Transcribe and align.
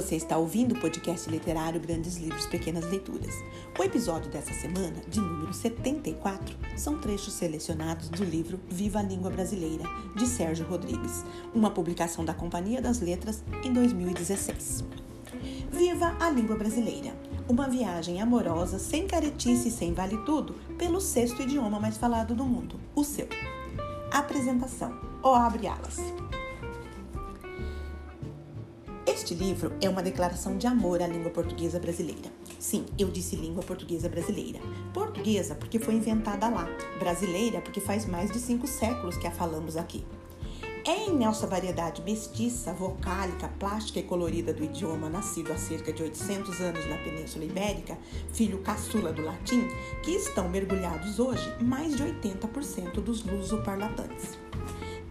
Você 0.00 0.16
está 0.16 0.38
ouvindo 0.38 0.74
o 0.74 0.80
podcast 0.80 1.28
literário 1.28 1.78
Grandes 1.78 2.16
Livros, 2.16 2.46
Pequenas 2.46 2.86
Leituras. 2.86 3.34
O 3.78 3.82
episódio 3.82 4.30
dessa 4.30 4.54
semana, 4.54 4.96
de 5.06 5.20
número 5.20 5.52
74, 5.52 6.56
são 6.74 6.98
trechos 6.98 7.34
selecionados 7.34 8.08
do 8.08 8.24
livro 8.24 8.58
Viva 8.66 9.00
a 9.00 9.02
Língua 9.02 9.28
Brasileira, 9.28 9.84
de 10.16 10.26
Sérgio 10.26 10.64
Rodrigues, 10.66 11.22
uma 11.54 11.70
publicação 11.70 12.24
da 12.24 12.32
Companhia 12.32 12.80
das 12.80 12.98
Letras 13.00 13.44
em 13.62 13.74
2016. 13.74 14.84
Viva 15.70 16.16
a 16.18 16.30
Língua 16.30 16.56
Brasileira, 16.56 17.14
uma 17.46 17.68
viagem 17.68 18.22
amorosa, 18.22 18.78
sem 18.78 19.06
caretice 19.06 19.68
e 19.68 19.70
sem 19.70 19.92
vale 19.92 20.16
tudo, 20.24 20.54
pelo 20.78 20.98
sexto 20.98 21.42
idioma 21.42 21.78
mais 21.78 21.98
falado 21.98 22.34
do 22.34 22.46
mundo, 22.46 22.80
o 22.94 23.04
seu. 23.04 23.28
Apresentação, 24.10 24.98
ou 25.22 25.34
abre 25.34 25.66
alas. 25.66 25.98
Este 29.20 29.34
livro 29.34 29.74
é 29.82 29.88
uma 29.88 30.02
declaração 30.02 30.56
de 30.56 30.66
amor 30.66 31.02
à 31.02 31.06
língua 31.06 31.30
portuguesa 31.30 31.78
brasileira. 31.78 32.32
Sim, 32.58 32.86
eu 32.98 33.10
disse 33.10 33.36
língua 33.36 33.62
portuguesa 33.62 34.08
brasileira. 34.08 34.58
Portuguesa 34.94 35.54
porque 35.54 35.78
foi 35.78 35.92
inventada 35.92 36.48
lá, 36.48 36.66
brasileira 36.98 37.60
porque 37.60 37.82
faz 37.82 38.06
mais 38.06 38.30
de 38.30 38.38
cinco 38.38 38.66
séculos 38.66 39.18
que 39.18 39.26
a 39.26 39.30
falamos 39.30 39.76
aqui. 39.76 40.06
É 40.86 41.04
em 41.04 41.18
nossa 41.18 41.46
variedade 41.46 42.00
mestiça, 42.00 42.72
vocálica, 42.72 43.48
plástica 43.58 43.98
e 43.98 44.04
colorida 44.04 44.54
do 44.54 44.64
idioma 44.64 45.10
nascido 45.10 45.52
há 45.52 45.58
cerca 45.58 45.92
de 45.92 46.02
800 46.02 46.58
anos 46.62 46.88
na 46.88 46.96
Península 46.96 47.44
Ibérica, 47.44 47.98
filho 48.32 48.60
caçula 48.62 49.12
do 49.12 49.22
latim, 49.22 49.68
que 50.02 50.12
estão 50.12 50.48
mergulhados 50.48 51.18
hoje 51.18 51.46
mais 51.60 51.94
de 51.94 52.04
80% 52.04 53.02
dos 53.02 53.22
luso-parlantes. 53.22 54.38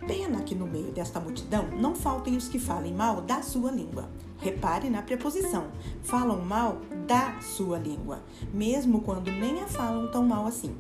Pena 0.08 0.42
que 0.42 0.56
no 0.56 0.66
meio 0.66 0.92
desta 0.92 1.20
multidão 1.20 1.68
não 1.72 1.96
faltem 1.96 2.36
os 2.36 2.48
que 2.48 2.58
falem 2.58 2.94
mal 2.94 3.22
da 3.22 3.42
sua 3.42 3.72
língua. 3.72 4.10
Repare 4.38 4.90
na 4.90 5.02
preposição: 5.02 5.68
falam 6.02 6.42
mal 6.42 6.78
da 7.06 7.40
sua 7.42 7.78
língua, 7.78 8.24
mesmo 8.54 9.02
quando 9.02 9.30
nem 9.30 9.62
a 9.62 9.68
falam 9.68 10.10
tão 10.10 10.26
mal 10.26 10.46
assim. 10.46 10.76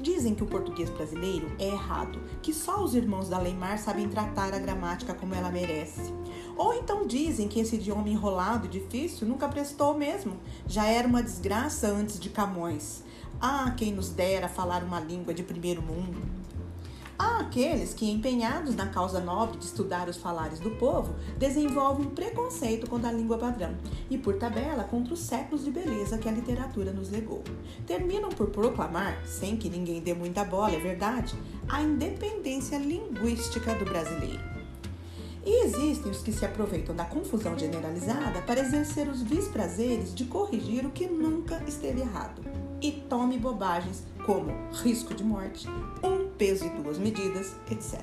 Dizem 0.00 0.34
que 0.34 0.42
o 0.42 0.46
português 0.46 0.90
brasileiro 0.90 1.50
é 1.58 1.68
errado, 1.68 2.18
que 2.42 2.52
só 2.52 2.82
os 2.82 2.94
irmãos 2.94 3.28
da 3.28 3.38
Leimar 3.38 3.78
sabem 3.78 4.08
tratar 4.08 4.54
a 4.54 4.58
gramática 4.58 5.14
como 5.14 5.34
ela 5.34 5.50
merece. 5.50 6.12
Ou 6.56 6.74
então 6.74 7.06
dizem 7.06 7.48
que 7.48 7.60
esse 7.60 7.76
idioma 7.76 8.08
enrolado 8.08 8.66
e 8.66 8.70
difícil 8.70 9.26
nunca 9.26 9.48
prestou 9.48 9.96
mesmo, 9.96 10.36
já 10.66 10.86
era 10.86 11.06
uma 11.08 11.22
desgraça 11.22 11.88
antes 11.88 12.18
de 12.18 12.30
Camões. 12.30 13.02
Ah, 13.40 13.74
quem 13.76 13.92
nos 13.92 14.08
dera 14.10 14.48
falar 14.48 14.82
uma 14.82 15.00
língua 15.00 15.34
de 15.34 15.42
primeiro 15.42 15.82
mundo. 15.82 16.22
Há 17.18 17.40
aqueles 17.40 17.94
que, 17.94 18.10
empenhados 18.10 18.74
na 18.74 18.86
causa 18.86 19.20
nobre 19.20 19.56
de 19.56 19.64
estudar 19.64 20.08
os 20.08 20.18
falares 20.18 20.60
do 20.60 20.70
povo, 20.72 21.14
desenvolvem 21.38 22.06
um 22.06 22.10
preconceito 22.10 22.88
contra 22.88 23.08
a 23.08 23.12
língua 23.12 23.38
padrão 23.38 23.74
e, 24.10 24.18
por 24.18 24.36
tabela, 24.36 24.84
contra 24.84 25.14
os 25.14 25.20
séculos 25.20 25.64
de 25.64 25.70
beleza 25.70 26.18
que 26.18 26.28
a 26.28 26.32
literatura 26.32 26.92
nos 26.92 27.10
legou. 27.10 27.42
Terminam 27.86 28.28
por 28.28 28.50
proclamar, 28.50 29.22
sem 29.26 29.56
que 29.56 29.70
ninguém 29.70 30.00
dê 30.00 30.12
muita 30.12 30.44
bola, 30.44 30.74
é 30.74 30.78
verdade, 30.78 31.34
a 31.68 31.80
independência 31.80 32.76
linguística 32.76 33.74
do 33.74 33.86
brasileiro. 33.86 34.56
E 35.46 35.64
existem 35.64 36.10
os 36.10 36.22
que 36.22 36.32
se 36.32 36.44
aproveitam 36.44 36.94
da 36.94 37.04
confusão 37.04 37.56
generalizada 37.56 38.42
para 38.42 38.60
exercer 38.60 39.08
os 39.08 39.22
vis 39.22 39.46
prazeres 39.46 40.12
de 40.12 40.24
corrigir 40.24 40.84
o 40.84 40.90
que 40.90 41.06
nunca 41.06 41.62
esteve 41.68 42.00
errado. 42.00 42.42
E 42.82 42.90
tome 42.90 43.38
bobagens 43.38 44.02
como 44.26 44.52
risco 44.82 45.14
de 45.14 45.22
morte, 45.22 45.68
um 46.02 46.25
peso 46.36 46.66
e 46.66 46.70
duas 46.70 46.98
medidas, 46.98 47.54
etc. 47.70 48.00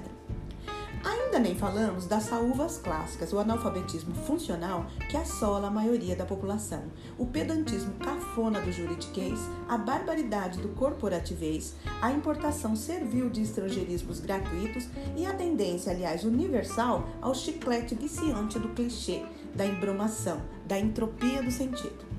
Ainda 1.04 1.38
nem 1.38 1.54
falamos 1.54 2.06
das 2.06 2.24
saúvas 2.24 2.78
clássicas, 2.78 3.34
o 3.34 3.40
analfabetismo 3.40 4.16
funcional 4.16 4.86
que 5.10 5.18
assola 5.18 5.68
a 5.68 5.72
maioria 5.72 6.16
da 6.16 6.26
população, 6.26 6.84
o 7.18 7.26
pedantismo 7.26 7.94
cafona 7.96 8.62
do 8.62 8.72
juridiquês, 8.72 9.38
a 9.68 9.78
barbaridade 9.78 10.62
do 10.62 10.70
corporativês, 10.70 11.76
a 12.02 12.10
importação 12.10 12.74
servil 12.74 13.30
de 13.30 13.42
estrangeirismos 13.42 14.22
gratuitos 14.22 14.88
e 15.18 15.26
a 15.26 15.34
tendência, 15.34 15.92
aliás, 15.92 16.24
universal 16.24 17.06
ao 17.22 17.36
chiclete 17.36 17.96
viciante 17.96 18.58
do 18.58 18.70
clichê, 18.70 19.26
da 19.54 19.66
embromação, 19.66 20.42
da 20.66 20.80
entropia 20.80 21.44
do 21.44 21.52
sentido. 21.52 22.13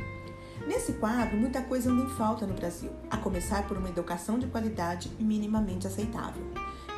Nesse 0.67 0.95
quadro, 0.95 1.37
muita 1.37 1.61
coisa 1.61 1.91
anda 1.91 2.05
em 2.05 2.09
falta 2.09 2.47
no 2.47 2.55
Brasil, 2.55 2.91
a 3.11 3.19
começar 3.19 3.67
por 3.69 3.77
uma 3.77 3.91
educação 3.91 4.39
de 4.39 4.47
qualidade 4.47 5.11
minimamente 5.21 5.87
aceitável. 5.87 6.43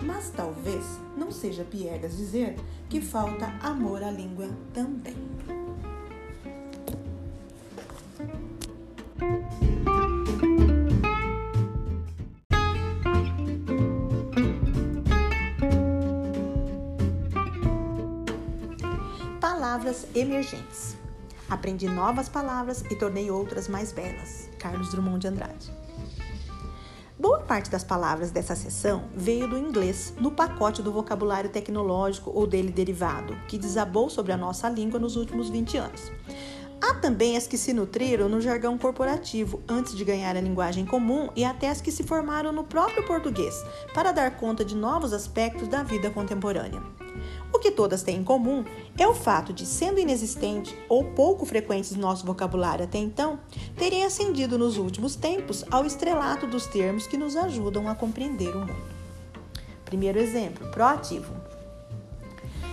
Mas 0.02 0.30
talvez 0.30 0.84
não 1.16 1.32
seja 1.32 1.64
piegas 1.64 2.16
dizer 2.16 2.56
que 2.88 3.00
falta 3.00 3.46
amor 3.60 4.04
à 4.04 4.10
língua 4.10 4.48
também. 4.72 5.16
Palavras 19.40 20.06
emergentes. 20.14 20.96
Aprendi 21.48 21.86
novas 21.88 22.28
palavras 22.28 22.82
e 22.90 22.96
tornei 22.96 23.30
outras 23.30 23.68
mais 23.68 23.92
belas. 23.92 24.48
Carlos 24.58 24.90
Drummond 24.90 25.20
de 25.20 25.28
Andrade. 25.28 25.72
Boa 27.18 27.38
parte 27.38 27.70
das 27.70 27.84
palavras 27.84 28.30
dessa 28.30 28.56
sessão 28.56 29.04
veio 29.14 29.48
do 29.48 29.56
inglês 29.56 30.12
no 30.20 30.32
pacote 30.32 30.82
do 30.82 30.92
vocabulário 30.92 31.48
tecnológico 31.48 32.30
ou 32.30 32.46
dele 32.46 32.70
derivado, 32.70 33.34
que 33.48 33.56
desabou 33.56 34.10
sobre 34.10 34.32
a 34.32 34.36
nossa 34.36 34.68
língua 34.68 34.98
nos 34.98 35.16
últimos 35.16 35.48
20 35.48 35.78
anos. 35.78 36.12
Há 36.82 36.94
também 36.94 37.36
as 37.36 37.46
que 37.46 37.56
se 37.56 37.72
nutriram 37.72 38.28
no 38.28 38.40
jargão 38.40 38.76
corporativo 38.76 39.62
antes 39.68 39.96
de 39.96 40.04
ganhar 40.04 40.36
a 40.36 40.40
linguagem 40.40 40.84
comum 40.84 41.30
e 41.34 41.44
até 41.44 41.70
as 41.70 41.80
que 41.80 41.90
se 41.90 42.02
formaram 42.02 42.52
no 42.52 42.64
próprio 42.64 43.06
português 43.06 43.64
para 43.94 44.12
dar 44.12 44.36
conta 44.36 44.64
de 44.64 44.74
novos 44.74 45.12
aspectos 45.12 45.68
da 45.68 45.82
vida 45.82 46.10
contemporânea. 46.10 46.82
O 47.52 47.58
que 47.58 47.70
todas 47.70 48.02
têm 48.02 48.18
em 48.18 48.24
comum 48.24 48.64
é 48.98 49.06
o 49.06 49.14
fato 49.14 49.52
de, 49.52 49.64
sendo 49.64 49.98
inexistente 49.98 50.76
ou 50.88 51.04
pouco 51.04 51.46
frequentes 51.46 51.92
no 51.92 52.02
nosso 52.02 52.26
vocabulário 52.26 52.84
até 52.84 52.98
então, 52.98 53.38
terem 53.76 54.04
ascendido 54.04 54.58
nos 54.58 54.76
últimos 54.76 55.16
tempos 55.16 55.64
ao 55.70 55.86
estrelato 55.86 56.46
dos 56.46 56.66
termos 56.66 57.06
que 57.06 57.16
nos 57.16 57.36
ajudam 57.36 57.88
a 57.88 57.94
compreender 57.94 58.54
o 58.54 58.60
mundo. 58.60 58.76
Primeiro 59.84 60.18
exemplo: 60.18 60.68
proativo. 60.70 61.32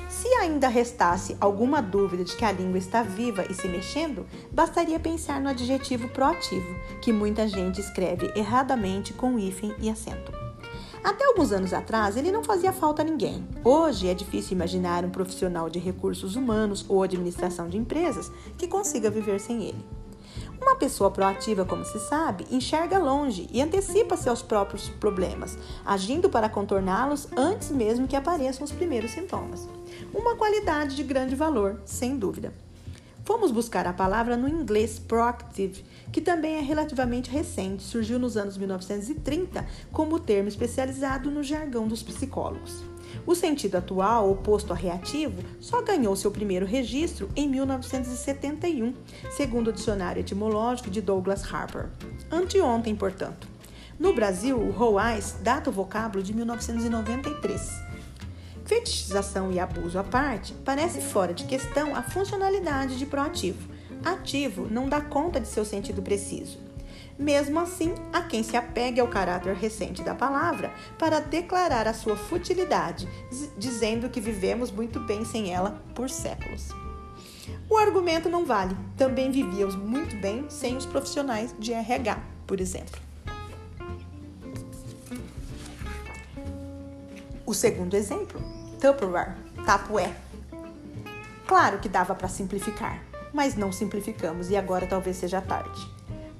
Se 0.09 0.27
ainda 0.35 0.67
restasse 0.67 1.35
alguma 1.39 1.81
dúvida 1.81 2.23
de 2.23 2.35
que 2.35 2.45
a 2.45 2.51
língua 2.51 2.77
está 2.77 3.03
viva 3.03 3.45
e 3.49 3.53
se 3.53 3.67
mexendo, 3.67 4.25
bastaria 4.51 4.99
pensar 4.99 5.41
no 5.41 5.49
adjetivo 5.49 6.07
proativo, 6.09 6.67
que 7.01 7.11
muita 7.11 7.47
gente 7.47 7.81
escreve 7.81 8.31
erradamente 8.35 9.13
com 9.13 9.37
hífen 9.37 9.73
e 9.79 9.89
acento. 9.89 10.42
Até 11.03 11.25
alguns 11.25 11.51
anos 11.51 11.73
atrás, 11.73 12.15
ele 12.15 12.31
não 12.31 12.43
fazia 12.43 12.71
falta 12.71 13.01
a 13.01 13.05
ninguém. 13.05 13.45
Hoje 13.61 14.07
é 14.07 14.13
difícil 14.13 14.53
imaginar 14.53 15.03
um 15.03 15.09
profissional 15.09 15.69
de 15.69 15.77
recursos 15.77 16.37
humanos 16.37 16.85
ou 16.87 17.03
administração 17.03 17.67
de 17.67 17.77
empresas 17.77 18.31
que 18.57 18.67
consiga 18.67 19.09
viver 19.09 19.39
sem 19.41 19.65
ele. 19.65 19.85
Uma 20.61 20.77
pessoa 20.77 21.11
proativa, 21.11 21.65
como 21.65 21.83
se 21.83 21.99
sabe, 21.99 22.47
enxerga 22.49 22.97
longe 22.97 23.49
e 23.51 23.61
antecipa 23.61 24.15
seus 24.15 24.41
próprios 24.41 24.87
problemas, 24.87 25.57
agindo 25.85 26.29
para 26.29 26.47
contorná-los 26.47 27.27
antes 27.35 27.69
mesmo 27.69 28.07
que 28.07 28.15
apareçam 28.15 28.63
os 28.63 28.71
primeiros 28.71 29.11
sintomas. 29.11 29.67
Uma 30.13 30.37
qualidade 30.37 30.95
de 30.95 31.03
grande 31.03 31.35
valor, 31.35 31.81
sem 31.83 32.17
dúvida. 32.17 32.53
Fomos 33.25 33.51
buscar 33.51 33.87
a 33.87 33.93
palavra 33.93 34.35
no 34.35 34.49
inglês 34.49 34.99
proactive, 34.99 35.85
que 36.11 36.19
também 36.19 36.55
é 36.55 36.61
relativamente 36.61 37.31
recente, 37.31 37.81
surgiu 37.81 38.19
nos 38.19 38.35
anos 38.35 38.57
1930 38.57 39.65
como 39.93 40.19
termo 40.19 40.49
especializado 40.49 41.31
no 41.31 41.41
jargão 41.41 41.87
dos 41.87 42.03
psicólogos. 42.03 42.83
O 43.25 43.33
sentido 43.33 43.75
atual, 43.75 44.29
oposto 44.29 44.73
a 44.73 44.75
reativo, 44.75 45.41
só 45.61 45.81
ganhou 45.81 46.15
seu 46.17 46.31
primeiro 46.31 46.65
registro 46.65 47.29
em 47.33 47.47
1971, 47.47 48.93
segundo 49.37 49.69
o 49.69 49.73
dicionário 49.73 50.19
etimológico 50.19 50.89
de 50.89 50.99
Douglas 50.99 51.45
Harper. 51.53 51.89
Anteontem, 52.29 52.93
portanto. 52.93 53.47
No 53.97 54.13
Brasil, 54.13 54.59
o 54.59 54.71
Roais 54.71 55.37
data 55.41 55.69
o 55.69 55.73
vocábulo 55.73 56.21
de 56.21 56.33
1993. 56.33 57.92
Fetichização 58.73 59.51
e 59.51 59.59
abuso 59.59 59.99
à 59.99 60.03
parte, 60.03 60.51
parece 60.65 60.99
fora 60.99 61.31
de 61.31 61.43
questão 61.43 61.95
a 61.95 62.01
funcionalidade 62.01 62.97
de 62.97 63.05
proativo. 63.05 63.69
Ativo 64.03 64.67
não 64.67 64.89
dá 64.89 64.99
conta 64.99 65.39
de 65.39 65.47
seu 65.47 65.63
sentido 65.63 66.01
preciso. 66.01 66.57
Mesmo 67.17 67.59
assim, 67.59 67.93
há 68.11 68.23
quem 68.23 68.41
se 68.41 68.57
apegue 68.57 68.99
ao 68.99 69.07
caráter 69.07 69.53
recente 69.53 70.01
da 70.01 70.15
palavra 70.15 70.73
para 70.97 71.19
declarar 71.19 71.87
a 71.87 71.93
sua 71.93 72.15
futilidade, 72.15 73.07
dizendo 73.55 74.09
que 74.09 74.19
vivemos 74.19 74.71
muito 74.71 74.99
bem 75.01 75.23
sem 75.23 75.53
ela 75.53 75.79
por 75.93 76.09
séculos. 76.09 76.69
O 77.69 77.77
argumento 77.77 78.27
não 78.27 78.43
vale. 78.43 78.75
Também 78.97 79.29
vivíamos 79.29 79.75
muito 79.75 80.15
bem 80.15 80.49
sem 80.49 80.75
os 80.75 80.87
profissionais 80.87 81.53
de 81.59 81.73
RH, 81.73 82.19
por 82.47 82.59
exemplo. 82.59 82.99
O 87.45 87.53
segundo 87.53 87.93
exemplo, 87.93 88.41
Tupperware, 88.83 89.33
tapué. 89.65 90.13
Claro 91.47 91.79
que 91.79 91.87
dava 91.87 92.13
para 92.13 92.27
simplificar. 92.27 93.01
mas 93.31 93.55
não 93.55 93.71
simplificamos 93.71 94.49
e 94.49 94.57
agora 94.57 94.85
talvez 94.85 95.15
seja 95.15 95.39
tarde. 95.39 95.89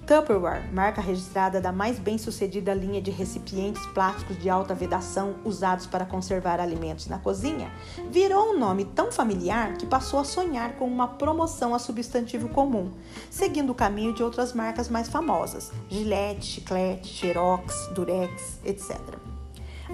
Tupperware, 0.05 0.69
marca 0.73 0.99
registrada 0.99 1.61
da 1.61 1.71
mais 1.71 1.97
bem-sucedida 1.97 2.73
linha 2.73 3.01
de 3.01 3.11
recipientes 3.11 3.85
plásticos 3.93 4.37
de 4.39 4.49
alta 4.49 4.75
vedação 4.75 5.35
usados 5.45 5.87
para 5.87 6.05
conservar 6.05 6.59
alimentos 6.59 7.07
na 7.07 7.17
cozinha, 7.17 7.71
virou 8.11 8.51
um 8.51 8.59
nome 8.59 8.83
tão 8.83 9.09
familiar 9.09 9.77
que 9.77 9.85
passou 9.85 10.19
a 10.19 10.25
sonhar 10.25 10.73
com 10.73 10.85
uma 10.85 11.07
promoção 11.07 11.73
a 11.73 11.79
substantivo 11.79 12.49
comum, 12.49 12.91
seguindo 13.31 13.69
o 13.69 13.75
caminho 13.75 14.13
de 14.13 14.21
outras 14.21 14.51
marcas 14.51 14.89
mais 14.89 15.07
famosas: 15.07 15.71
Gillette, 15.87 16.45
Chiclete, 16.45 17.07
Xerox, 17.07 17.87
Durex, 17.95 18.59
etc. 18.65 18.99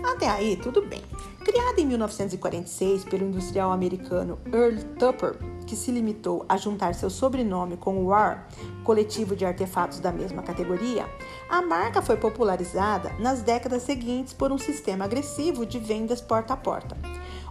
Até 0.04 0.28
aí, 0.28 0.56
tudo 0.58 0.82
bem. 0.82 1.04
Criada 1.50 1.82
em 1.82 1.86
1946 1.88 3.06
pelo 3.06 3.26
industrial 3.26 3.72
americano 3.72 4.38
Earl 4.54 4.84
Tupper, 5.00 5.36
que 5.66 5.76
se 5.76 5.92
limitou 5.92 6.46
a 6.48 6.58
juntar 6.58 6.94
seu 6.94 7.10
sobrenome 7.10 7.76
com 7.76 7.98
o 7.98 8.06
WAR, 8.10 8.48
coletivo 8.84 9.36
de 9.36 9.44
artefatos 9.44 10.00
da 10.00 10.12
mesma 10.12 10.44
categoria, 10.44 11.08
a 11.50 11.60
marca 11.60 12.04
foi 12.04 12.18
popularizada 12.18 13.12
nas 13.18 13.42
décadas 13.42 13.82
seguintes 13.82 14.32
por 14.32 14.52
um 14.52 14.60
sistema 14.60 15.06
agressivo 15.06 15.66
de 15.66 15.80
vendas 15.80 16.22
porta 16.22 16.54
a 16.54 16.58
porta. 16.58 16.96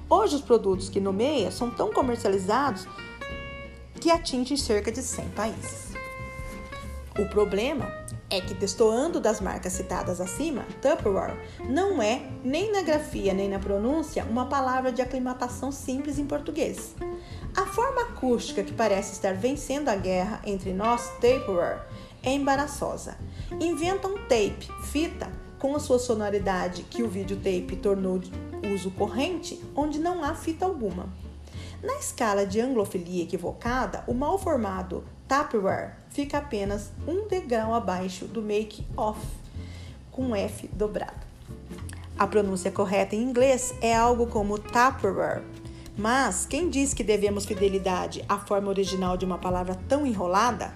Hoje, 0.08 0.36
os 0.36 0.42
produtos 0.42 0.88
que 0.88 1.00
nomeia 1.00 1.50
são 1.50 1.68
tão 1.68 1.92
comercializados 1.92 2.86
que 4.00 4.12
atingem 4.12 4.56
cerca 4.56 4.92
de 4.92 5.02
100 5.02 5.28
países. 5.30 5.92
O 7.18 7.28
problema 7.28 7.92
é 8.30 8.40
que, 8.40 8.54
destoando 8.54 9.20
das 9.20 9.40
marcas 9.40 9.72
citadas 9.72 10.20
acima, 10.20 10.66
Tupperware 10.82 11.36
não 11.68 12.02
é, 12.02 12.22
nem 12.44 12.70
na 12.70 12.82
grafia 12.82 13.32
nem 13.32 13.48
na 13.48 13.58
pronúncia, 13.58 14.24
uma 14.24 14.46
palavra 14.46 14.92
de 14.92 15.00
aclimatação 15.00 15.72
simples 15.72 16.18
em 16.18 16.26
português. 16.26 16.94
A 17.56 17.64
forma 17.66 18.02
acústica 18.02 18.62
que 18.62 18.72
parece 18.72 19.12
estar 19.12 19.34
vencendo 19.34 19.88
a 19.88 19.96
guerra 19.96 20.40
entre 20.44 20.72
nós, 20.72 21.08
Tupperware, 21.14 21.86
é 22.22 22.32
embaraçosa. 22.32 23.16
Inventam 23.60 24.14
tape, 24.28 24.68
fita, 24.84 25.30
com 25.58 25.74
a 25.74 25.80
sua 25.80 25.98
sonoridade 25.98 26.82
que 26.84 27.02
o 27.02 27.08
videotape 27.08 27.76
tornou 27.76 28.20
uso 28.72 28.90
corrente, 28.92 29.60
onde 29.74 29.98
não 29.98 30.22
há 30.22 30.34
fita 30.34 30.64
alguma. 30.64 31.08
Na 31.82 31.94
escala 31.94 32.44
de 32.44 32.60
anglofilia 32.60 33.22
equivocada, 33.22 34.02
o 34.08 34.12
mal 34.12 34.36
formado 34.36 35.04
Tupperware 35.28 35.94
fica 36.10 36.38
apenas 36.38 36.90
um 37.06 37.28
degrau 37.28 37.72
abaixo 37.72 38.24
do 38.24 38.42
make-off, 38.42 39.20
com 40.10 40.34
F 40.34 40.66
dobrado. 40.72 41.26
A 42.18 42.26
pronúncia 42.26 42.72
correta 42.72 43.14
em 43.14 43.22
inglês 43.22 43.72
é 43.80 43.94
algo 43.94 44.26
como 44.26 44.58
Tupperware, 44.58 45.44
mas 45.96 46.44
quem 46.46 46.68
diz 46.68 46.92
que 46.92 47.04
devemos 47.04 47.46
fidelidade 47.46 48.24
à 48.28 48.38
forma 48.38 48.68
original 48.68 49.16
de 49.16 49.24
uma 49.24 49.38
palavra 49.38 49.78
tão 49.88 50.04
enrolada? 50.04 50.74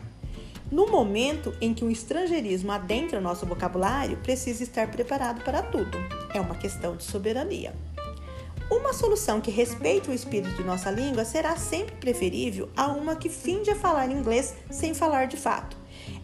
No 0.70 0.86
momento 0.86 1.52
em 1.60 1.74
que 1.74 1.84
o 1.84 1.90
estrangeirismo 1.90 2.70
adentra 2.70 3.20
nosso 3.20 3.44
vocabulário, 3.44 4.18
precisa 4.18 4.62
estar 4.62 4.88
preparado 4.88 5.42
para 5.42 5.62
tudo. 5.62 5.98
É 6.32 6.40
uma 6.40 6.54
questão 6.54 6.96
de 6.96 7.02
soberania. 7.02 7.74
Uma 8.72 8.94
solução 8.94 9.38
que 9.38 9.50
respeite 9.50 10.08
o 10.08 10.14
espírito 10.14 10.56
de 10.56 10.64
nossa 10.64 10.90
língua 10.90 11.26
será 11.26 11.56
sempre 11.56 11.94
preferível 11.96 12.70
a 12.74 12.86
uma 12.86 13.14
que 13.14 13.28
finde 13.28 13.70
a 13.70 13.76
falar 13.76 14.10
inglês 14.10 14.54
sem 14.70 14.94
falar 14.94 15.26
de 15.26 15.36
fato. 15.36 15.76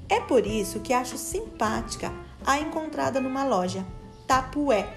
É 0.08 0.18
por 0.18 0.46
isso 0.46 0.80
que 0.80 0.94
acho 0.94 1.18
simpática 1.18 2.10
a 2.46 2.58
encontrada 2.58 3.20
numa 3.20 3.44
loja, 3.44 3.84
Tapué, 4.26 4.88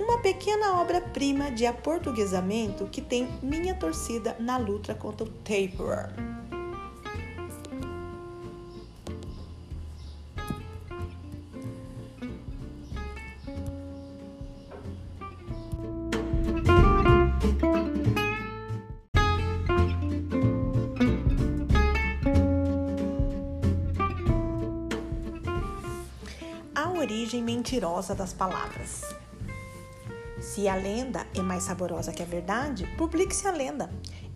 uma 0.00 0.22
pequena 0.22 0.80
obra-prima 0.80 1.50
de 1.50 1.66
aportuguesamento 1.66 2.86
que 2.86 3.02
tem 3.02 3.28
minha 3.42 3.74
torcida 3.74 4.34
na 4.40 4.56
luta 4.56 4.94
contra 4.94 5.26
o 5.26 5.30
tapeworm. 5.30 6.35
Mentirosa 27.66 28.14
das 28.14 28.32
palavras. 28.32 29.02
Se 30.38 30.68
a 30.68 30.76
lenda 30.76 31.26
é 31.34 31.42
mais 31.42 31.64
saborosa 31.64 32.12
que 32.12 32.22
a 32.22 32.26
verdade, 32.26 32.86
publique-se 32.96 33.48
a 33.48 33.50
lenda. 33.50 33.90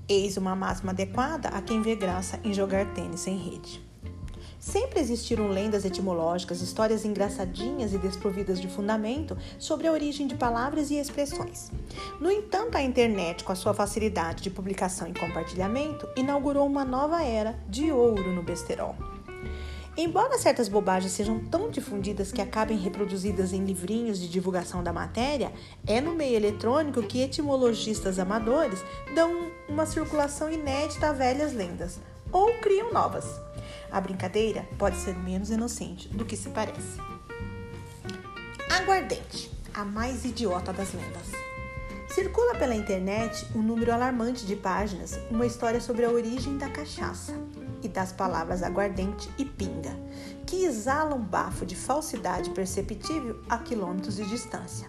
Eis 0.08 0.36
uma 0.36 0.56
máxima 0.56 0.90
adequada 0.90 1.48
a 1.50 1.62
quem 1.62 1.80
vê 1.80 1.94
graça 1.94 2.40
em 2.42 2.52
jogar 2.52 2.92
tênis 2.92 3.20
sem 3.20 3.36
rede. 3.36 3.80
Sempre 4.58 4.98
existiram 4.98 5.46
lendas 5.46 5.84
etimológicas, 5.84 6.60
histórias 6.60 7.04
engraçadinhas 7.04 7.94
e 7.94 7.98
desprovidas 7.98 8.60
de 8.60 8.66
fundamento 8.66 9.38
sobre 9.60 9.86
a 9.86 9.92
origem 9.92 10.26
de 10.26 10.34
palavras 10.34 10.90
e 10.90 10.96
expressões. 10.96 11.70
No 12.20 12.32
entanto, 12.32 12.76
a 12.76 12.82
internet, 12.82 13.44
com 13.44 13.52
a 13.52 13.54
sua 13.54 13.72
facilidade 13.72 14.42
de 14.42 14.50
publicação 14.50 15.06
e 15.06 15.14
compartilhamento, 15.14 16.08
inaugurou 16.16 16.66
uma 16.66 16.84
nova 16.84 17.22
era 17.22 17.56
de 17.68 17.92
ouro 17.92 18.34
no 18.34 18.42
besterol. 18.42 18.96
Embora 19.96 20.38
certas 20.38 20.68
bobagens 20.68 21.12
sejam 21.12 21.40
tão 21.40 21.68
difundidas 21.68 22.30
que 22.30 22.40
acabem 22.40 22.78
reproduzidas 22.78 23.52
em 23.52 23.64
livrinhos 23.64 24.20
de 24.20 24.28
divulgação 24.28 24.82
da 24.82 24.92
matéria, 24.92 25.52
é 25.86 26.00
no 26.00 26.14
meio 26.14 26.36
eletrônico 26.36 27.02
que 27.02 27.20
etimologistas 27.20 28.18
amadores 28.18 28.82
dão 29.14 29.50
uma 29.68 29.86
circulação 29.86 30.50
inédita 30.50 31.08
a 31.08 31.12
velhas 31.12 31.52
lendas 31.52 31.98
ou 32.32 32.52
criam 32.60 32.92
novas. 32.92 33.24
A 33.90 34.00
brincadeira 34.00 34.64
pode 34.78 34.96
ser 34.96 35.16
menos 35.18 35.50
inocente 35.50 36.08
do 36.08 36.24
que 36.24 36.36
se 36.36 36.50
parece. 36.50 37.00
Aguardente, 38.70 39.50
a 39.74 39.84
mais 39.84 40.24
idiota 40.24 40.72
das 40.72 40.92
lendas. 40.92 41.32
Circula 42.14 42.54
pela 42.54 42.74
internet 42.74 43.46
um 43.54 43.62
número 43.62 43.92
alarmante 43.92 44.46
de 44.46 44.54
páginas, 44.54 45.18
uma 45.30 45.46
história 45.46 45.80
sobre 45.80 46.04
a 46.04 46.10
origem 46.10 46.56
da 46.56 46.68
cachaça 46.68 47.34
e 47.82 47.88
das 47.88 48.12
palavras 48.12 48.62
aguardente 48.62 49.30
e 49.38 49.44
pinga, 49.44 49.96
que 50.46 50.64
exalam 50.64 51.18
um 51.18 51.22
bafo 51.22 51.64
de 51.64 51.76
falsidade 51.76 52.50
perceptível 52.50 53.40
a 53.48 53.58
quilômetros 53.58 54.16
de 54.16 54.26
distância. 54.26 54.88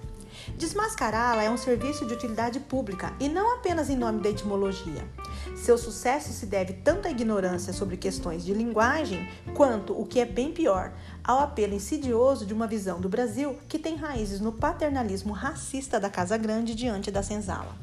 Desmascará-la 0.57 1.43
é 1.43 1.49
um 1.49 1.57
serviço 1.57 2.05
de 2.05 2.13
utilidade 2.13 2.59
pública 2.59 3.13
e 3.19 3.27
não 3.27 3.57
apenas 3.57 3.89
em 3.89 3.95
nome 3.95 4.21
da 4.21 4.29
etimologia. 4.29 5.07
Seu 5.55 5.77
sucesso 5.77 6.31
se 6.31 6.45
deve 6.45 6.73
tanto 6.73 7.07
à 7.07 7.11
ignorância 7.11 7.73
sobre 7.73 7.97
questões 7.97 8.43
de 8.43 8.53
linguagem, 8.53 9.27
quanto, 9.53 9.99
o 9.99 10.05
que 10.05 10.19
é 10.19 10.25
bem 10.25 10.51
pior, 10.51 10.93
ao 11.23 11.39
apelo 11.39 11.73
insidioso 11.73 12.45
de 12.45 12.53
uma 12.53 12.67
visão 12.67 12.99
do 12.99 13.09
Brasil 13.09 13.57
que 13.67 13.77
tem 13.77 13.95
raízes 13.95 14.39
no 14.39 14.51
paternalismo 14.51 15.33
racista 15.33 15.99
da 15.99 16.09
Casa 16.09 16.37
Grande 16.37 16.73
diante 16.73 17.11
da 17.11 17.21
senzala. 17.21 17.75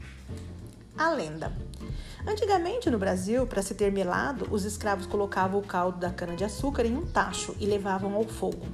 A 0.96 1.10
lenda. 1.10 1.52
Antigamente 2.26 2.90
no 2.90 2.98
Brasil, 2.98 3.46
para 3.46 3.62
se 3.62 3.74
ter 3.74 3.92
melado, 3.92 4.46
os 4.50 4.64
escravos 4.64 5.06
colocavam 5.06 5.60
o 5.60 5.66
caldo 5.66 5.98
da 5.98 6.10
cana-de-açúcar 6.10 6.84
em 6.84 6.96
um 6.96 7.06
tacho 7.06 7.54
e 7.60 7.66
levavam 7.66 8.14
ao 8.14 8.24
fogo. 8.24 8.66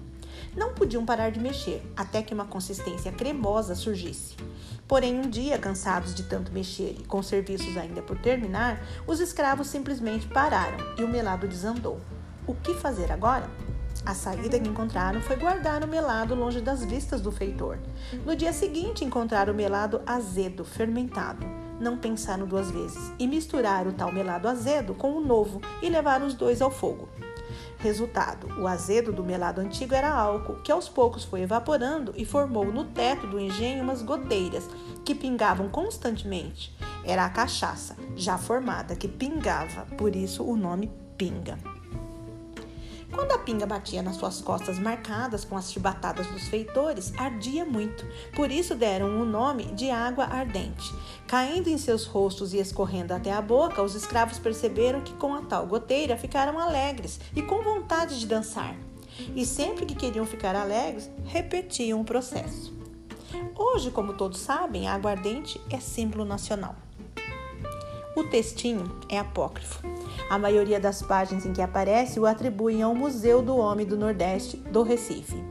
Não 0.57 0.73
podiam 0.73 1.05
parar 1.05 1.31
de 1.31 1.39
mexer 1.39 1.83
até 1.97 2.23
que 2.23 2.33
uma 2.33 2.47
consistência 2.47 3.13
cremosa 3.13 3.75
surgisse. 3.75 4.35
Porém, 4.89 5.19
um 5.19 5.29
dia, 5.29 5.59
cansados 5.59 6.15
de 6.15 6.23
tanto 6.25 6.53
mexer 6.53 6.97
e 6.99 7.05
com 7.05 7.23
serviços 7.23 7.77
ainda 7.77 8.03
por 8.03 8.19
terminar, 8.19 8.83
os 9.07 9.21
escravos 9.21 9.69
simplesmente 9.69 10.27
pararam 10.27 10.79
e 10.99 11.05
o 11.05 11.09
melado 11.09 11.47
desandou. 11.47 12.01
O 12.47 12.55
que 12.55 12.75
fazer 12.75 13.11
agora? 13.13 13.49
A 14.05 14.15
saída 14.15 14.59
que 14.59 14.69
encontraram 14.69 15.21
foi 15.21 15.37
guardar 15.37 15.83
o 15.83 15.89
melado 15.89 16.35
longe 16.35 16.61
das 16.61 16.85
vistas 16.85 17.21
do 17.21 17.33
feitor. 17.33 17.79
No 18.25 18.35
dia 18.37 18.53
seguinte, 18.53 19.05
encontraram 19.05 19.53
o 19.53 19.57
melado 19.57 20.03
azedo, 20.07 20.65
fermentado 20.65 21.64
não 21.81 21.97
pensaram 21.97 22.47
duas 22.47 22.71
vezes 22.71 23.13
e 23.19 23.27
misturaram 23.27 23.91
o 23.91 23.95
tal 23.95 24.13
melado 24.13 24.49
azedo 24.49 24.95
com 24.95 25.13
o 25.13 25.21
novo 25.21 25.61
e 25.83 25.89
levaram 25.89 26.27
os 26.27 26.35
dois 26.35 26.63
ao 26.63 26.71
fogo. 26.71 27.09
Resultado: 27.79 28.49
o 28.61 28.67
azedo 28.67 29.13
do 29.13 29.23
melado 29.23 29.61
antigo 29.61 29.95
era 29.95 30.11
álcool, 30.11 30.57
que 30.63 30.73
aos 30.73 30.89
poucos 30.89 31.25
foi 31.25 31.43
evaporando 31.43 32.15
e 32.17 32.25
formou 32.25 32.73
no 32.73 32.85
teto 32.85 33.27
do 33.27 33.39
engenho 33.39 33.83
umas 33.83 34.01
goteiras 34.01 34.69
que 35.05 35.15
pingavam 35.15 35.69
constantemente. 35.69 36.75
Era 37.05 37.25
a 37.27 37.31
cachaça, 37.31 37.97
já 38.17 38.39
formada, 38.39 38.97
que 38.97 39.07
pingava, 39.07 39.85
por 39.97 40.17
isso 40.17 40.43
o 40.43 40.57
nome 40.57 40.91
pinga. 41.19 41.59
Quando 43.15 43.31
a 43.31 43.39
pinga 43.39 43.65
batia 43.65 44.03
nas 44.03 44.17
suas 44.17 44.41
costas 44.41 44.77
marcadas 44.77 45.45
com 45.45 45.57
as 45.57 45.71
chibatadas 45.71 46.27
dos 46.27 46.49
feitores, 46.49 47.13
ardia 47.17 47.65
muito. 47.65 48.05
Por 48.35 48.51
isso 48.51 48.75
deram 48.75 49.21
o 49.21 49.25
nome 49.25 49.67
de 49.67 49.89
água 49.89 50.25
ardente. 50.25 50.93
Caindo 51.25 51.69
em 51.69 51.79
seus 51.79 52.07
rostos 52.07 52.53
e 52.53 52.59
escorrendo 52.59 53.15
até 53.15 53.33
a 53.33 53.41
boca, 53.41 53.83
os 53.83 53.95
escravos 53.95 54.41
perceberam 54.41 55.01
que 55.01 55.15
com 55.15 55.33
a 55.33 55.43
tal 55.43 55.65
goteira 55.65 56.17
ficaram 56.17 56.59
alegres 56.59 57.21
e 57.37 57.41
com 57.41 57.63
vontade 57.63 58.19
de 58.19 58.27
dançar. 58.27 58.75
E 59.37 59.47
sempre 59.47 59.87
que 59.87 59.95
queriam 59.95 60.27
ficar 60.27 60.57
alegres, 60.57 61.09
repetiam 61.25 62.01
o 62.01 62.05
processo. 62.05 62.75
Hoje, 63.57 63.93
como 63.93 64.15
todos 64.15 64.41
sabem, 64.41 64.89
a 64.89 64.95
aguardente 64.95 65.61
é 65.71 65.79
símbolo 65.79 66.25
nacional. 66.25 66.75
O 68.17 68.23
textinho 68.23 68.85
é 69.09 69.19
apócrifo. 69.19 69.83
A 70.31 70.39
maioria 70.39 70.79
das 70.79 71.03
páginas 71.03 71.45
em 71.45 71.53
que 71.53 71.61
aparece 71.61 72.21
o 72.21 72.27
atribuem 72.27 72.81
ao 72.81 72.95
Museu 72.95 73.43
do 73.43 73.57
Homem 73.57 73.85
do 73.85 73.97
Nordeste 73.97 74.57
do 74.57 74.85
Recife. 74.85 75.43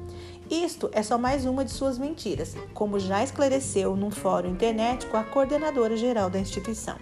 Isto 0.50 0.90
é 0.94 1.04
só 1.04 1.18
mais 1.18 1.46
uma 1.46 1.66
de 1.66 1.72
suas 1.72 1.98
mentiras, 1.98 2.56
como 2.74 3.00
já 3.00 3.22
esclareceu 3.22 3.98
num 3.98 4.10
fórum 4.10 4.52
internet 4.52 5.06
com 5.08 5.18
a 5.18 5.26
coordenadora 5.26 5.98
geral 5.98 6.30
da 6.30 6.40
instituição. 6.40 6.96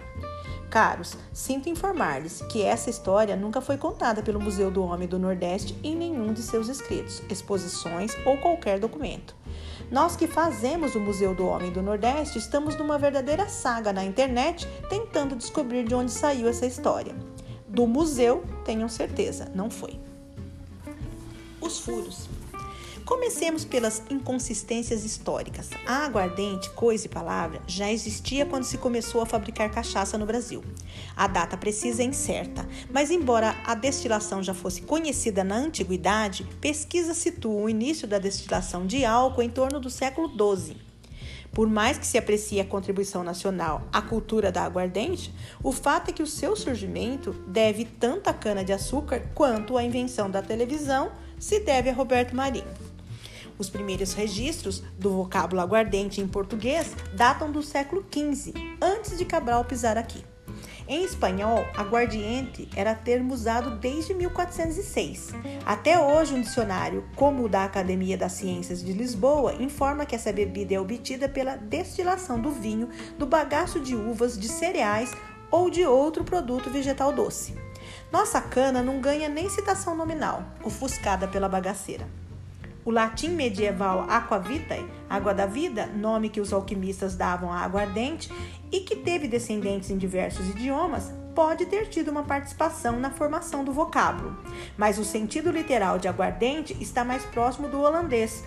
Caros, 0.68 1.16
sinto 1.32 1.68
informar-lhes 1.68 2.42
que 2.50 2.62
essa 2.62 2.90
história 2.90 3.36
nunca 3.36 3.60
foi 3.60 3.76
contada 3.76 4.20
pelo 4.20 4.40
Museu 4.40 4.68
do 4.68 4.82
Homem 4.82 5.06
do 5.06 5.18
Nordeste 5.18 5.78
em 5.84 5.94
nenhum 5.94 6.32
de 6.32 6.42
seus 6.42 6.68
escritos, 6.68 7.22
exposições 7.30 8.16
ou 8.26 8.36
qualquer 8.38 8.80
documento. 8.80 9.36
Nós 9.92 10.16
que 10.16 10.26
fazemos 10.26 10.94
o 10.94 11.00
Museu 11.00 11.34
do 11.34 11.46
Homem 11.46 11.70
do 11.70 11.82
Nordeste 11.82 12.38
estamos 12.38 12.74
numa 12.76 12.98
verdadeira 12.98 13.46
saga 13.46 13.92
na 13.92 14.02
internet 14.02 14.66
tentando 14.88 15.36
descobrir 15.36 15.86
de 15.86 15.94
onde 15.94 16.10
saiu 16.10 16.48
essa 16.48 16.64
história. 16.64 17.14
Do 17.68 17.86
museu, 17.86 18.42
tenham 18.64 18.88
certeza, 18.88 19.52
não 19.54 19.70
foi. 19.70 20.00
Os 21.60 21.78
furos. 21.78 22.26
Comecemos 23.04 23.64
pelas 23.64 24.02
inconsistências 24.10 25.04
históricas. 25.04 25.70
A 25.86 26.04
aguardente, 26.04 26.70
coisa 26.70 27.06
e 27.06 27.08
palavra, 27.08 27.60
já 27.66 27.90
existia 27.90 28.46
quando 28.46 28.64
se 28.64 28.78
começou 28.78 29.20
a 29.20 29.26
fabricar 29.26 29.70
cachaça 29.70 30.16
no 30.16 30.26
Brasil. 30.26 30.62
A 31.16 31.26
data 31.26 31.56
precisa 31.56 32.02
é 32.02 32.06
incerta, 32.06 32.66
mas 32.90 33.10
embora 33.10 33.56
a 33.66 33.74
destilação 33.74 34.42
já 34.42 34.54
fosse 34.54 34.82
conhecida 34.82 35.42
na 35.42 35.56
antiguidade, 35.56 36.46
pesquisas 36.60 37.16
situam 37.16 37.64
o 37.64 37.68
início 37.68 38.06
da 38.06 38.18
destilação 38.18 38.86
de 38.86 39.04
álcool 39.04 39.42
em 39.42 39.50
torno 39.50 39.80
do 39.80 39.90
século 39.90 40.28
XII. 40.28 40.76
Por 41.52 41.68
mais 41.68 41.98
que 41.98 42.06
se 42.06 42.16
aprecie 42.16 42.60
a 42.60 42.64
contribuição 42.64 43.22
nacional 43.22 43.86
à 43.92 44.00
cultura 44.00 44.50
da 44.50 44.62
aguardente, 44.62 45.34
o 45.62 45.70
fato 45.70 46.08
é 46.08 46.12
que 46.12 46.22
o 46.22 46.26
seu 46.26 46.56
surgimento 46.56 47.32
deve 47.46 47.84
tanto 47.84 48.28
à 48.28 48.32
cana-de-açúcar 48.32 49.22
quanto 49.34 49.76
à 49.76 49.84
invenção 49.84 50.30
da 50.30 50.40
televisão 50.40 51.12
se 51.38 51.60
deve 51.60 51.90
a 51.90 51.92
Roberto 51.92 52.34
Marinho. 52.34 52.91
Os 53.58 53.70
primeiros 53.70 54.12
registros 54.12 54.82
do 54.98 55.10
vocábulo 55.10 55.60
aguardente 55.60 56.20
em 56.20 56.28
português 56.28 56.94
datam 57.14 57.50
do 57.50 57.62
século 57.62 58.04
XV, 58.12 58.54
antes 58.80 59.16
de 59.16 59.24
Cabral 59.24 59.64
pisar 59.64 59.96
aqui. 59.96 60.24
Em 60.88 61.04
espanhol, 61.04 61.64
aguardiente 61.76 62.68
era 62.74 62.94
termo 62.94 63.32
usado 63.32 63.78
desde 63.78 64.12
1406. 64.12 65.28
Até 65.64 65.98
hoje, 65.98 66.34
um 66.34 66.40
dicionário, 66.40 67.04
como 67.14 67.44
o 67.44 67.48
da 67.48 67.64
Academia 67.64 68.18
das 68.18 68.32
Ciências 68.32 68.84
de 68.84 68.92
Lisboa, 68.92 69.54
informa 69.54 70.04
que 70.04 70.14
essa 70.14 70.32
bebida 70.32 70.74
é 70.74 70.80
obtida 70.80 71.28
pela 71.28 71.56
destilação 71.56 72.40
do 72.40 72.50
vinho, 72.50 72.88
do 73.16 73.26
bagaço 73.26 73.78
de 73.78 73.94
uvas, 73.94 74.38
de 74.38 74.48
cereais 74.48 75.12
ou 75.50 75.70
de 75.70 75.84
outro 75.84 76.24
produto 76.24 76.68
vegetal 76.68 77.12
doce. 77.12 77.54
Nossa 78.10 78.40
cana 78.40 78.82
não 78.82 79.00
ganha 79.00 79.28
nem 79.28 79.48
citação 79.48 79.96
nominal, 79.96 80.44
ofuscada 80.64 81.28
pela 81.28 81.48
bagaceira. 81.48 82.06
O 82.84 82.90
latim 82.90 83.28
medieval 83.28 84.06
aquavitae, 84.08 84.84
água 85.08 85.32
da 85.32 85.46
vida, 85.46 85.86
nome 85.86 86.28
que 86.28 86.40
os 86.40 86.52
alquimistas 86.52 87.14
davam 87.14 87.52
à 87.52 87.60
água 87.60 87.82
ardente 87.82 88.28
e 88.72 88.80
que 88.80 88.96
teve 88.96 89.28
descendentes 89.28 89.90
em 89.90 89.96
diversos 89.96 90.48
idiomas, 90.48 91.12
pode 91.32 91.66
ter 91.66 91.88
tido 91.88 92.10
uma 92.10 92.24
participação 92.24 92.98
na 92.98 93.10
formação 93.10 93.64
do 93.64 93.72
vocábulo, 93.72 94.36
mas 94.76 94.98
o 94.98 95.04
sentido 95.04 95.50
literal 95.50 95.98
de 95.98 96.08
aguardente 96.08 96.76
está 96.80 97.04
mais 97.04 97.24
próximo 97.26 97.68
do 97.68 97.80
holandês 97.80 98.44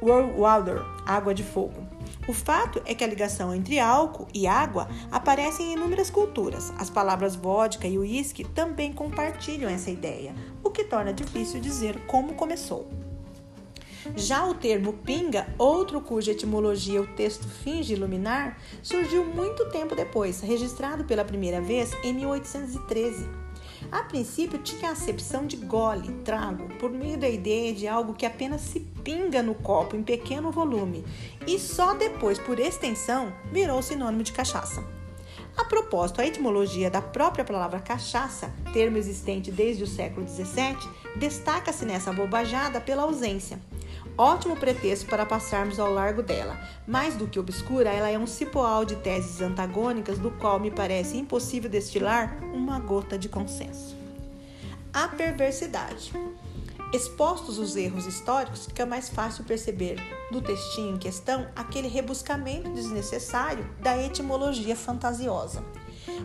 water, 0.00 0.82
água 1.04 1.34
de 1.34 1.42
fogo. 1.42 1.86
O 2.26 2.32
fato 2.32 2.80
é 2.86 2.94
que 2.94 3.04
a 3.04 3.06
ligação 3.06 3.54
entre 3.54 3.78
álcool 3.78 4.28
e 4.32 4.46
água 4.46 4.88
aparece 5.10 5.62
em 5.62 5.74
inúmeras 5.74 6.10
culturas. 6.10 6.72
As 6.78 6.88
palavras 6.88 7.36
vodka 7.36 7.86
e 7.86 7.98
uísque 7.98 8.44
também 8.44 8.92
compartilham 8.92 9.70
essa 9.70 9.90
ideia, 9.90 10.34
o 10.62 10.70
que 10.70 10.84
torna 10.84 11.12
difícil 11.12 11.60
dizer 11.60 11.98
como 12.06 12.34
começou. 12.34 13.09
Já 14.16 14.46
o 14.46 14.54
termo 14.54 14.92
pinga, 14.92 15.46
outro 15.58 16.00
cuja 16.00 16.32
etimologia 16.32 17.02
o 17.02 17.06
texto 17.06 17.46
finge 17.46 17.92
iluminar, 17.92 18.58
surgiu 18.82 19.24
muito 19.24 19.68
tempo 19.70 19.94
depois, 19.94 20.40
registrado 20.40 21.04
pela 21.04 21.24
primeira 21.24 21.60
vez 21.60 21.92
em 22.02 22.14
1813. 22.14 23.28
A 23.90 24.02
princípio 24.02 24.58
tinha 24.58 24.90
a 24.90 24.92
acepção 24.92 25.46
de 25.46 25.56
gole, 25.56 26.12
trago, 26.24 26.68
por 26.78 26.90
meio 26.90 27.18
da 27.18 27.28
ideia 27.28 27.72
de 27.72 27.88
algo 27.88 28.14
que 28.14 28.26
apenas 28.26 28.60
se 28.60 28.80
pinga 28.80 29.42
no 29.42 29.54
copo 29.54 29.96
em 29.96 30.02
pequeno 30.02 30.50
volume, 30.50 31.04
e 31.46 31.58
só 31.58 31.94
depois, 31.94 32.38
por 32.38 32.60
extensão, 32.60 33.32
virou 33.50 33.82
sinônimo 33.82 34.22
de 34.22 34.32
cachaça. 34.32 34.84
A 35.56 35.64
propósito, 35.64 36.20
a 36.20 36.26
etimologia 36.26 36.90
da 36.90 37.02
própria 37.02 37.44
palavra 37.44 37.80
cachaça, 37.80 38.52
termo 38.72 38.96
existente 38.96 39.50
desde 39.50 39.82
o 39.82 39.86
século 39.86 40.26
XVII, 40.26 40.76
destaca-se 41.16 41.84
nessa 41.84 42.12
bobajada 42.12 42.80
pela 42.80 43.02
ausência. 43.02 43.58
Ótimo 44.20 44.54
pretexto 44.54 45.06
para 45.06 45.24
passarmos 45.24 45.80
ao 45.80 45.90
largo 45.90 46.22
dela. 46.22 46.60
Mais 46.86 47.16
do 47.16 47.26
que 47.26 47.38
obscura, 47.38 47.88
ela 47.88 48.10
é 48.10 48.18
um 48.18 48.26
cipoal 48.26 48.84
de 48.84 48.96
teses 48.96 49.40
antagônicas 49.40 50.18
do 50.18 50.30
qual 50.32 50.60
me 50.60 50.70
parece 50.70 51.16
impossível 51.16 51.70
destilar 51.70 52.38
uma 52.52 52.78
gota 52.78 53.16
de 53.16 53.30
consenso. 53.30 53.96
A 54.92 55.08
perversidade. 55.08 56.12
Expostos 56.92 57.58
os 57.58 57.76
erros 57.76 58.04
históricos, 58.04 58.66
fica 58.66 58.84
mais 58.84 59.08
fácil 59.08 59.42
perceber 59.44 59.96
do 60.30 60.42
textinho 60.42 60.96
em 60.96 60.98
questão 60.98 61.48
aquele 61.56 61.88
rebuscamento 61.88 62.68
desnecessário 62.74 63.66
da 63.80 63.96
etimologia 63.96 64.76
fantasiosa. 64.76 65.64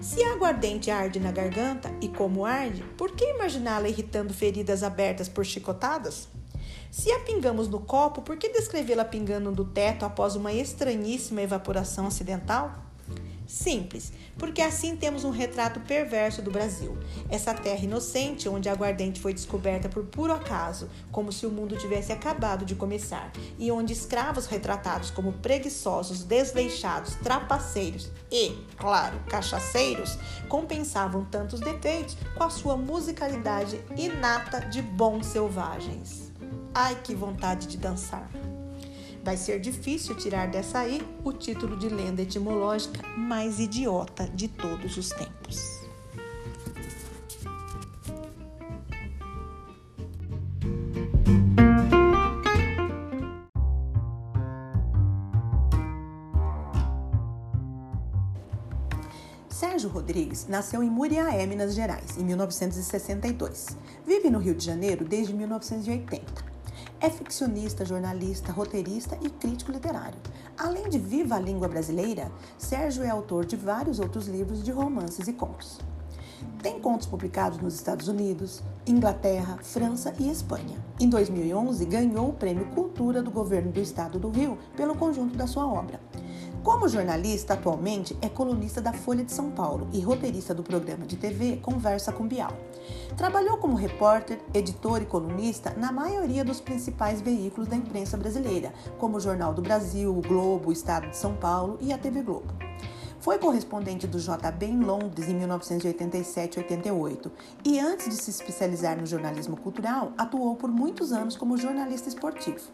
Se 0.01 0.21
a 0.21 0.33
aguardente 0.33 0.91
arde 0.91 1.17
na 1.17 1.31
garganta, 1.31 1.89
e 2.01 2.09
como 2.09 2.43
arde, 2.43 2.83
por 2.97 3.11
que 3.11 3.23
imaginá-la 3.23 3.87
irritando 3.87 4.33
feridas 4.33 4.83
abertas 4.83 5.29
por 5.29 5.45
chicotadas? 5.45 6.27
Se 6.91 7.11
a 7.11 7.19
pingamos 7.19 7.67
no 7.67 7.79
copo, 7.79 8.21
por 8.21 8.37
que 8.37 8.49
descrevê-la 8.49 9.03
pingando 9.03 9.51
do 9.51 9.65
teto 9.65 10.05
após 10.05 10.35
uma 10.35 10.53
estranhíssima 10.53 11.41
evaporação 11.41 12.07
acidental? 12.07 12.85
Simples, 13.47 14.11
porque 14.37 14.61
assim 14.61 14.95
temos 14.95 15.23
um 15.23 15.29
retrato 15.29 15.79
perverso 15.81 16.41
do 16.41 16.49
Brasil. 16.49 16.97
Essa 17.29 17.53
terra 17.53 17.83
inocente 17.83 18.49
onde 18.49 18.67
a 18.67 18.71
aguardente 18.71 19.19
foi 19.19 19.33
descoberta 19.33 19.87
por 19.87 20.03
puro 20.05 20.33
acaso, 20.33 20.89
como 21.11 21.31
se 21.31 21.45
o 21.45 21.51
mundo 21.51 21.77
tivesse 21.77 22.11
acabado 22.11 22.65
de 22.65 22.75
começar, 22.75 23.31
e 23.59 23.71
onde 23.71 23.93
escravos 23.93 24.47
retratados 24.47 25.11
como 25.11 25.33
preguiçosos, 25.33 26.23
desleixados, 26.23 27.15
trapaceiros 27.15 28.09
e, 28.31 28.51
claro, 28.77 29.19
cachaceiros, 29.29 30.17
compensavam 30.49 31.23
tantos 31.25 31.59
defeitos 31.59 32.17
com 32.35 32.43
a 32.43 32.49
sua 32.49 32.75
musicalidade 32.75 33.79
inata 33.95 34.61
de 34.61 34.81
bons 34.81 35.27
selvagens. 35.27 36.34
Ai, 36.77 36.93
que 37.01 37.15
vontade 37.15 37.67
de 37.67 37.77
dançar! 37.77 38.29
Vai 39.23 39.37
ser 39.37 39.61
difícil 39.61 40.13
tirar 40.17 40.49
dessa 40.49 40.79
aí 40.79 41.01
o 41.23 41.31
título 41.31 41.77
de 41.77 41.87
lenda 41.87 42.21
etimológica 42.21 43.01
mais 43.17 43.61
idiota 43.61 44.27
de 44.27 44.49
todos 44.49 44.97
os 44.97 45.07
tempos. 45.07 45.79
Sérgio 59.47 59.89
Rodrigues 59.89 60.45
nasceu 60.49 60.83
em 60.83 60.89
Muriaé, 60.89 61.45
Minas 61.45 61.73
Gerais, 61.73 62.17
em 62.17 62.25
1962. 62.25 63.77
Vive 64.05 64.29
no 64.29 64.39
Rio 64.39 64.53
de 64.53 64.65
Janeiro 64.65 65.05
desde 65.05 65.33
1980. 65.33 66.54
É 67.05 67.09
ficcionista, 67.11 67.85
jornalista, 67.85 68.51
roteirista 68.51 69.15
e 69.21 69.29
crítico 69.29 69.71
literário. 69.71 70.17
Além 70.57 70.89
de 70.89 70.97
viva 70.97 71.35
a 71.35 71.39
língua 71.39 71.67
brasileira, 71.67 72.31
Sérgio 72.57 73.03
é 73.03 73.09
autor 73.11 73.45
de 73.45 73.55
vários 73.55 73.99
outros 73.99 74.25
livros 74.27 74.63
de 74.63 74.71
romances 74.71 75.27
e 75.27 75.33
contos. 75.33 75.77
Tem 76.63 76.79
contos 76.79 77.05
publicados 77.05 77.59
nos 77.59 77.75
Estados 77.75 78.07
Unidos, 78.07 78.63
Inglaterra, 78.87 79.59
França 79.61 80.15
e 80.17 80.31
Espanha. 80.31 80.83
Em 80.99 81.07
2011, 81.07 81.85
ganhou 81.85 82.29
o 82.29 82.33
Prêmio 82.33 82.65
Cultura 82.73 83.21
do 83.21 83.29
Governo 83.29 83.71
do 83.71 83.79
Estado 83.79 84.17
do 84.17 84.31
Rio 84.31 84.57
pelo 84.75 84.95
conjunto 84.95 85.37
da 85.37 85.45
sua 85.45 85.67
obra. 85.67 85.99
Como 86.65 86.89
jornalista, 86.89 87.53
atualmente 87.53 88.17
é 88.23 88.27
colunista 88.27 88.81
da 88.81 88.91
Folha 88.91 89.23
de 89.23 89.31
São 89.31 89.51
Paulo 89.51 89.87
e 89.93 89.99
roteirista 90.01 90.51
do 90.51 90.63
programa 90.63 91.05
de 91.05 91.15
TV 91.15 91.57
Conversa 91.57 92.11
com 92.11 92.27
Bial. 92.27 92.57
Trabalhou 93.15 93.57
como 93.57 93.75
repórter, 93.75 94.39
editor 94.51 94.99
e 95.03 95.05
colunista 95.05 95.75
na 95.77 95.91
maioria 95.91 96.43
dos 96.43 96.59
principais 96.59 97.21
veículos 97.21 97.67
da 97.69 97.75
imprensa 97.75 98.17
brasileira, 98.17 98.73
como 98.97 99.17
o 99.17 99.19
Jornal 99.19 99.53
do 99.53 99.61
Brasil, 99.61 100.09
o 100.09 100.21
Globo, 100.21 100.69
o 100.69 100.73
Estado 100.73 101.07
de 101.07 101.15
São 101.15 101.35
Paulo 101.35 101.77
e 101.79 101.93
a 101.93 101.99
TV 101.99 102.23
Globo. 102.23 102.51
Foi 103.19 103.37
correspondente 103.37 104.07
do 104.07 104.19
JB 104.19 104.65
em 104.65 104.79
Londres 104.81 105.29
em 105.29 105.39
1987-88 105.41 107.31
e, 107.63 107.79
antes 107.79 108.09
de 108.09 108.15
se 108.15 108.31
especializar 108.31 108.99
no 108.99 109.05
jornalismo 109.05 109.55
cultural, 109.55 110.13
atuou 110.17 110.55
por 110.55 110.71
muitos 110.71 111.11
anos 111.11 111.37
como 111.37 111.57
jornalista 111.57 112.09
esportivo. 112.09 112.71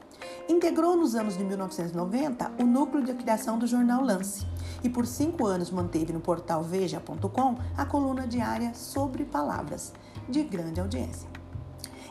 Integrou 0.48 0.96
nos 0.96 1.16
anos 1.16 1.38
de 1.38 1.44
1990 1.44 2.52
o 2.60 2.66
núcleo 2.66 3.04
de 3.04 3.14
criação 3.14 3.58
do 3.58 3.68
jornal 3.68 4.04
Lance 4.04 4.46
e 4.84 4.90
por 4.90 5.06
cinco 5.06 5.46
anos 5.46 5.72
manteve 5.72 6.12
no 6.14 6.20
portal 6.20 6.64
veja.com 6.64 7.58
a 7.78 7.86
coluna 7.86 8.28
diária 8.28 8.74
sobre 8.74 9.24
palavras, 9.24 9.94
de 10.28 10.44
grande 10.44 10.80
audiência. 10.80 11.30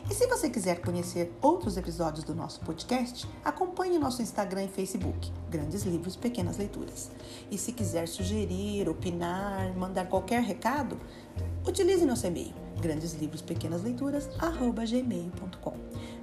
E 0.09 0.13
se 0.13 0.27
você 0.27 0.49
quiser 0.49 0.81
conhecer 0.81 1.31
outros 1.41 1.77
episódios 1.77 2.25
do 2.25 2.35
nosso 2.35 2.59
podcast, 2.61 3.25
acompanhe 3.45 3.99
nosso 3.99 4.21
Instagram 4.21 4.63
e 4.63 4.67
Facebook, 4.67 5.31
Grandes 5.49 5.83
Livros, 5.83 6.15
Pequenas 6.15 6.57
Leituras. 6.57 7.11
E 7.49 7.57
se 7.57 7.71
quiser 7.71 8.07
sugerir, 8.07 8.89
opinar, 8.89 9.73
mandar 9.77 10.09
qualquer 10.09 10.41
recado, 10.41 10.97
utilize 11.65 12.05
nosso 12.05 12.27
e-mail, 12.27 12.53
grandeslivros, 12.81 13.41
pequenas 13.41 13.83
leituras, 13.83 14.27
gmail.com. 14.27 15.73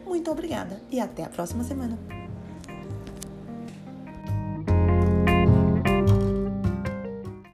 Muito 0.08 0.30
obrigada 0.30 0.80
e 0.90 0.98
até 0.98 1.22
a 1.22 1.28
próxima 1.28 1.62
semana. 1.62 2.17